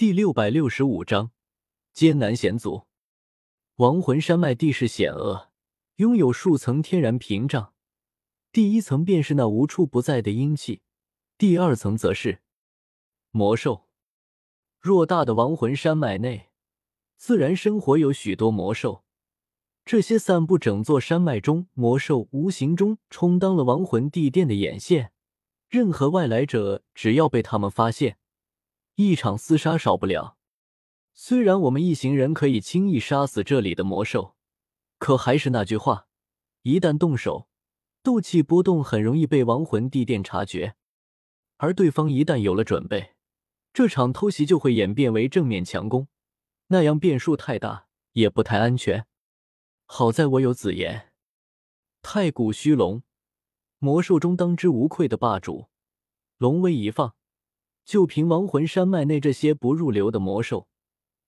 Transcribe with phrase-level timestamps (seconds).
[0.00, 1.30] 第六百六十五章
[1.92, 2.86] 艰难险阻。
[3.76, 5.50] 亡魂山脉地势险恶，
[5.96, 7.74] 拥有数层天然屏障。
[8.50, 10.80] 第一层便是那无处不在的阴气，
[11.36, 12.40] 第二层则是
[13.30, 13.88] 魔兽。
[14.80, 16.48] 偌大的亡魂山脉内，
[17.18, 19.04] 自然生活有许多魔兽。
[19.84, 25.12] 这些散布整座山脉中魔兽，无形中充当了亡魂地殿的眼线。
[25.68, 28.16] 任何外来者，只要被他们发现，
[29.08, 30.36] 一场厮杀少不了。
[31.14, 34.36] 虽然我们一行人可以轻易杀死这里的魔兽，
[34.98, 36.06] 可还是那句话，
[36.62, 37.48] 一旦动手，
[38.02, 40.76] 斗气波动很容易被亡魂地殿察觉。
[41.56, 43.14] 而对方一旦有了准备，
[43.72, 46.08] 这场偷袭就会演变为正面强攻，
[46.68, 49.06] 那样变数太大，也不太安全。
[49.84, 51.12] 好在我有紫炎，
[52.00, 53.02] 太古虚龙，
[53.78, 55.68] 魔兽中当之无愧的霸主。
[56.38, 57.14] 龙威一放。
[57.90, 60.68] 就凭亡魂山脉内这些不入流的魔兽，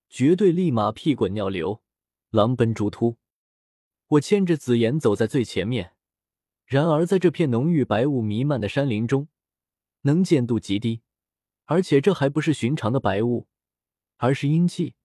[0.09, 1.83] 绝对立马屁滚尿流，
[2.29, 3.17] 狼奔猪突。
[4.07, 5.97] 我牵着紫妍走在最前面，
[6.65, 9.27] 然而在这片浓郁白雾弥漫的山林中，
[10.03, 11.01] 能见度极低，
[11.65, 13.49] 而且这还不是寻常的白雾，
[14.15, 14.95] 而是阴气，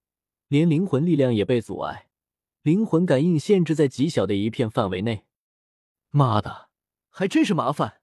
[0.46, 2.08] 连灵魂力量也被阻碍，
[2.62, 5.24] 灵魂感应限制在极小的一片范围内。
[6.10, 6.68] 妈的，
[7.08, 8.00] 还真是麻烦！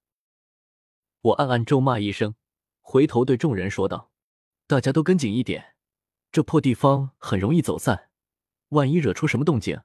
[1.22, 2.36] 我暗暗咒骂一声。
[2.88, 4.12] 回头对众人说道
[4.68, 5.74] ：“大家都跟紧一点，
[6.32, 8.12] 这破地方很容易走散，
[8.70, 9.82] 万一惹出什么动静，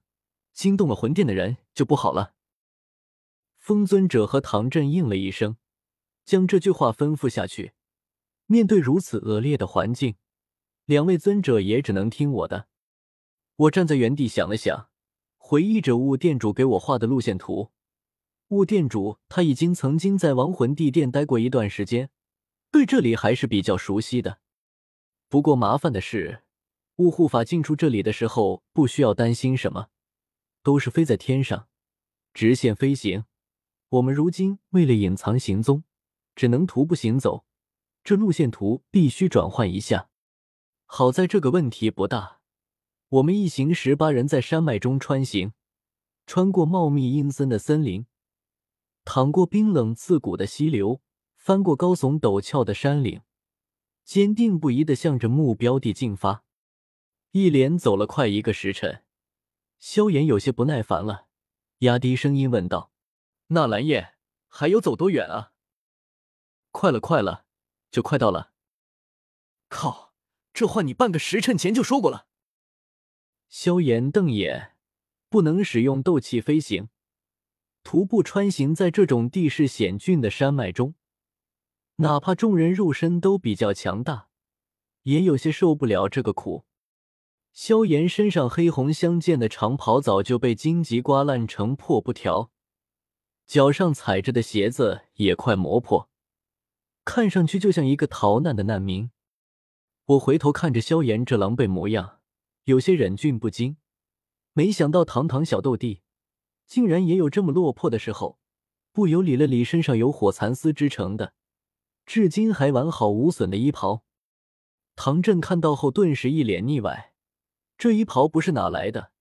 [0.52, 2.34] 惊动了魂殿的人就不好了。”
[3.58, 5.56] 风尊者和唐振应了一声，
[6.26, 7.72] 将这句话吩咐下去。
[8.44, 10.16] 面对如此恶劣的环境，
[10.84, 12.68] 两位尊者也只能听我的。
[13.56, 14.90] 我站在原地想了想，
[15.38, 17.72] 回忆着雾店主给我画的路线图。
[18.48, 22.10] 雾店主他已经曾经在亡魂地殿待过一段时间。
[22.70, 24.38] 对这里还是比较熟悉的，
[25.28, 26.44] 不过麻烦的是，
[26.96, 29.88] 雾护法进出这里的时候不需要担心什么，
[30.62, 31.68] 都是飞在天上，
[32.32, 33.24] 直线飞行。
[33.88, 35.82] 我们如今为了隐藏行踪，
[36.36, 37.44] 只能徒步行走，
[38.04, 40.08] 这路线图必须转换一下。
[40.86, 42.40] 好在这个问题不大，
[43.08, 45.54] 我们一行十八人在山脉中穿行，
[46.24, 48.06] 穿过茂密阴森的森林，
[49.04, 51.00] 淌过冰冷刺骨的溪流。
[51.40, 53.22] 翻过高耸陡峭的山岭，
[54.04, 56.44] 坚定不移的向着目标地进发。
[57.30, 59.04] 一连走了快一个时辰，
[59.78, 61.28] 萧炎有些不耐烦了，
[61.78, 62.92] 压低声音问道
[63.48, 64.16] ：“纳兰叶，
[64.48, 65.52] 还有走多远啊
[66.72, 67.46] ？”“快了，快了，
[67.90, 68.52] 就快到了。
[69.70, 70.12] ”“靠，
[70.52, 72.26] 这话你半个时辰前就说过了。”
[73.48, 74.76] 萧炎瞪眼，
[75.30, 76.90] 不能使用斗气飞行，
[77.82, 80.94] 徒步穿行在这种地势险峻的山脉中。
[82.00, 84.28] 哪怕众人肉身都比较强大，
[85.02, 86.64] 也有些受不了这个苦。
[87.52, 92.50] 萧炎身上黑红相间的长袍早就被荆棘刮烂成破布条，
[93.46, 96.08] 脚上踩着的鞋子也快磨破，
[97.04, 99.10] 看上去就像一个逃难的难民。
[100.06, 102.20] 我回头看着萧炎这狼狈模样，
[102.64, 103.76] 有些忍俊不禁。
[104.54, 106.00] 没想到堂堂小斗帝，
[106.66, 108.38] 竟然也有这么落魄的时候，
[108.90, 111.34] 不由理了理身上有火蚕丝织成的。
[112.10, 114.02] 至今还完好无损的衣袍，
[114.96, 117.14] 唐振看到后顿时一脸腻歪。
[117.78, 119.12] 这衣袍不是哪来的？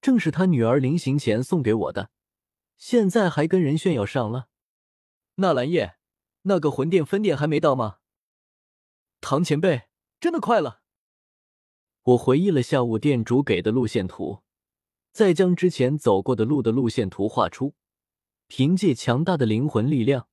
[0.00, 2.08] 正是他女儿临行前送给我的，
[2.78, 4.48] 现在还跟人炫耀上了。
[5.34, 5.96] 纳兰叶，
[6.44, 7.98] 那个魂殿分殿还没到吗？
[9.20, 9.82] 唐前辈，
[10.18, 10.80] 真的快了。
[12.04, 14.40] 我回忆了下午店主给的路线图，
[15.12, 17.74] 再将之前走过的路的路线图画出，
[18.46, 20.26] 凭借强大的灵魂力量。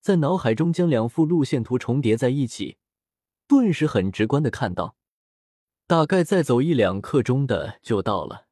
[0.00, 2.78] 在脑海中将两幅路线图重叠在一起，
[3.46, 4.96] 顿时很直观的看到，
[5.86, 8.46] 大概再走一两刻钟的就到了。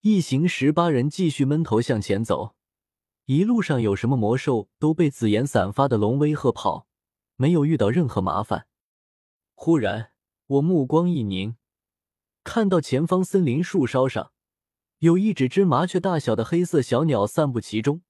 [0.00, 2.56] 一行十八人继续闷头向前走，
[3.26, 6.88] 一路上有什么魔兽都被紫炎散发的龙威吓跑，
[7.36, 8.66] 没有遇到任何麻烦。
[9.54, 10.12] 忽然，
[10.46, 11.56] 我目光一凝，
[12.42, 14.32] 看到前方森林树梢上
[14.98, 18.02] 有一只只麻雀大小的黑色小鸟散布其中。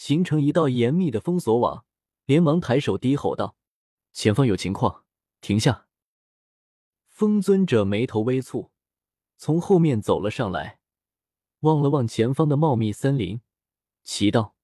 [0.00, 1.84] 形成一道严密的封锁网，
[2.24, 3.54] 连忙抬手低吼道
[4.12, 5.04] ：“前方有情况，
[5.42, 5.88] 停下！”
[7.06, 8.70] 风尊者眉头微蹙，
[9.36, 10.80] 从后面走了上来，
[11.60, 13.42] 望了望前方的茂密森林，
[14.02, 14.56] 奇道：“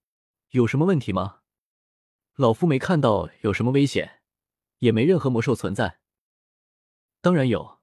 [0.52, 1.40] 有什么问题吗？
[2.36, 4.22] 老夫没看到有什么危险，
[4.78, 6.00] 也没任何魔兽存在。
[7.20, 7.80] 当然有，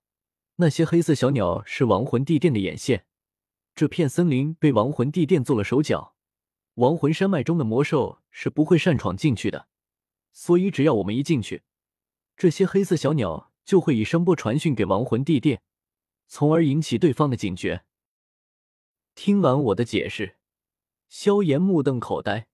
[0.55, 3.05] 那些黑色小鸟是亡魂地殿的眼线，
[3.75, 6.12] 这片森林被亡魂地殿做了手脚。”
[6.75, 9.67] 亡魂山脉中的魔兽是不会擅闯进去的，
[10.31, 11.63] 所以只要我们一进去，
[12.35, 15.61] 这些黑色小鸟就会以声波传讯给亡魂地殿，
[16.27, 17.85] 从而引起对方的警觉。
[19.13, 20.37] 听完我的解释，
[21.07, 22.47] 萧炎目瞪口呆，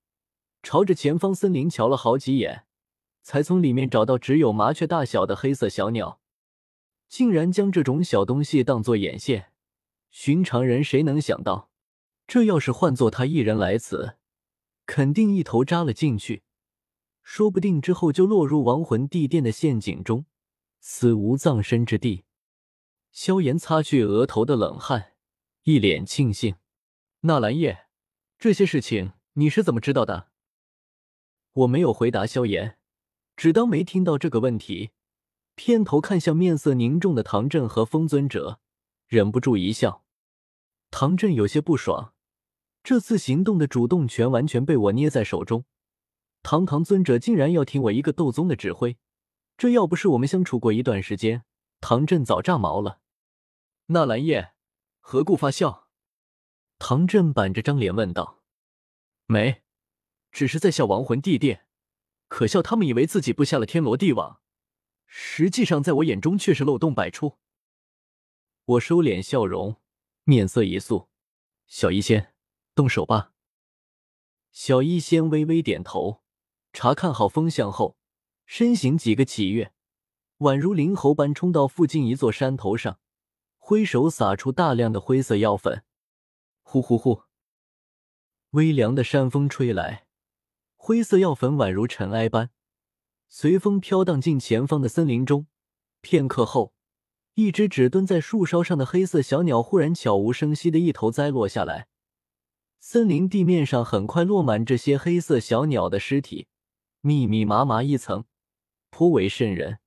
[0.61, 2.65] 朝着前方森林瞧了好几眼，
[3.21, 6.19] 才从里面找到只有麻雀大小的黑色小鸟，
[7.07, 9.53] 竟然将这种小东西当作眼线。
[10.09, 11.68] 寻常人谁能想到，
[12.29, 14.17] 这要是换做他一人来此，
[14.85, 16.43] 肯定一头扎了进去，
[17.23, 20.27] 说不定之后就落入亡魂地殿的陷阱中，
[20.79, 22.25] 死无葬身之地。
[23.11, 25.13] 萧炎擦去额头的冷汗，
[25.63, 26.57] 一脸庆幸
[27.21, 27.87] ：“纳兰叶，
[28.37, 30.29] 这些事情你是怎么知道的？”
[31.53, 32.77] 我没有回答萧炎，
[33.35, 34.91] 只当没听到这个问题，
[35.55, 38.59] 偏头看向面色凝重的唐振和风尊者。
[39.07, 40.05] 忍不住一笑，
[40.91, 42.13] 唐振有些不爽，
[42.83, 45.65] 这次行动的主动权完全被我捏在手中，
[46.41, 48.97] 堂堂尊者竟然要听我一个斗宗的指挥，
[49.57, 51.43] 这要不是我们相处过一段时间，
[51.81, 53.01] 唐振早炸毛了。
[53.87, 54.53] 纳兰叶，
[54.99, 55.89] 何故发笑？
[56.77, 58.43] 唐振板着张脸问道。
[59.25, 59.63] 没，
[60.31, 61.67] 只是在笑亡魂地殿，
[62.27, 64.39] 可笑他们以为自己布下了天罗地网，
[65.05, 67.37] 实际上在我眼中却是漏洞百出。
[68.65, 69.75] 我收敛笑容，
[70.23, 71.09] 面色一肃。
[71.67, 72.33] 小医仙，
[72.79, 73.33] 动手吧。
[74.53, 76.21] 小医仙微微点头，
[76.71, 77.97] 查看好风向后，
[78.45, 79.73] 身形几个起跃，
[80.37, 82.97] 宛如灵猴般冲到附近一座山头上，
[83.57, 85.83] 挥手撒出大量的灰色药粉。
[86.61, 87.23] 呼呼呼！
[88.51, 90.05] 微凉的山风吹来，
[90.77, 92.51] 灰色药粉宛如尘埃般
[93.27, 95.47] 随风飘荡进前方的森林中。
[95.99, 96.73] 片刻后。
[97.33, 101.87] 一只只蹲在树梢上的黑色小鸟忽然悄无声息的一头栽落下来，
[102.79, 106.47] 森林地面上很快落满这些黑色小鸟的尸体，
[107.01, 108.23] 密密麻麻一层，
[108.89, 109.79] 颇为瘆人。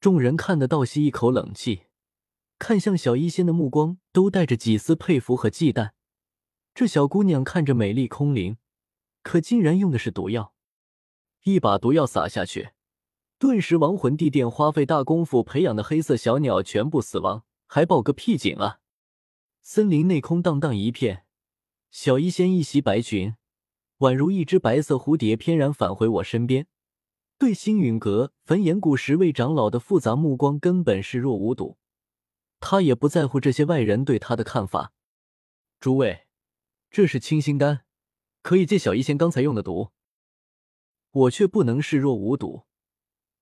[0.00, 1.82] 众人看得倒吸一口冷气，
[2.58, 5.90] 看向小医仙的目光都带着几丝佩服和忌惮。
[6.74, 8.56] 这小姑娘看着美丽空灵，
[9.22, 10.54] 可竟然用的是毒药，
[11.42, 12.70] 一把毒药撒下去。
[13.38, 18.78] 顿时，亡魂地殿花费大功夫培养的黑色小鸟全部死亡，还报个屁警啊！
[19.60, 21.26] 森林内空荡荡一片，
[21.92, 23.34] 小医仙一袭白裙，
[23.98, 26.66] 宛如一只白色蝴蝶，翩然返回我身边，
[27.36, 31.76] 对星陨阁、焚炎谷十位长老的复杂目光根本视若无睹。
[32.60, 34.94] 他也不在乎这些外人对他的看法。
[35.80, 36.26] 诸位，
[36.90, 37.84] 这是清心丹，
[38.40, 39.90] 可以借小医仙刚才用的毒。
[41.10, 42.62] 我却不能视若无睹。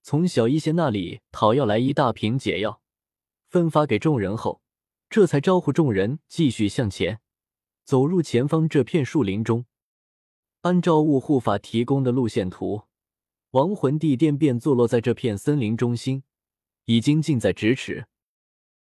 [0.02, 2.82] 从小医仙那里讨要来一大瓶解药，
[3.46, 4.60] 分发给众人后，
[5.08, 7.20] 这才招呼众人继续向前，
[7.84, 9.64] 走入前方这片树林中。
[10.62, 12.82] 按照雾护法提供的路线图，
[13.52, 16.22] 亡魂地殿便坐落在这片森林中心，
[16.84, 18.06] 已经近在咫尺。